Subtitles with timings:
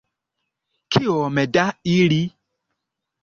[0.95, 1.67] Kiom da
[1.97, 2.19] ili?